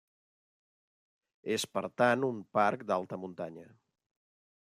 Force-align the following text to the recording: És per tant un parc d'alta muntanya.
És 1.57 1.65
per 1.75 1.83
tant 2.03 2.25
un 2.29 2.41
parc 2.59 2.85
d'alta 2.93 3.23
muntanya. 3.27 3.67